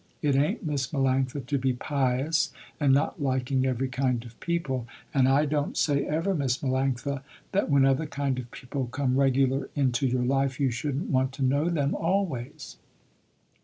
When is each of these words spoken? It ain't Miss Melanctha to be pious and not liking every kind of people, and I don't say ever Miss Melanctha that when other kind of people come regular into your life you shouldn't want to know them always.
It 0.23 0.35
ain't 0.35 0.65
Miss 0.65 0.87
Melanctha 0.87 1.45
to 1.45 1.57
be 1.59 1.73
pious 1.73 2.51
and 2.79 2.91
not 2.91 3.21
liking 3.21 3.67
every 3.67 3.87
kind 3.87 4.25
of 4.25 4.39
people, 4.39 4.87
and 5.13 5.29
I 5.29 5.45
don't 5.45 5.77
say 5.77 6.07
ever 6.07 6.33
Miss 6.33 6.57
Melanctha 6.57 7.21
that 7.51 7.69
when 7.69 7.85
other 7.85 8.07
kind 8.07 8.39
of 8.39 8.49
people 8.49 8.87
come 8.87 9.15
regular 9.15 9.69
into 9.75 10.07
your 10.07 10.23
life 10.25 10.59
you 10.59 10.71
shouldn't 10.71 11.11
want 11.11 11.33
to 11.33 11.43
know 11.43 11.69
them 11.69 11.93
always. 11.93 12.77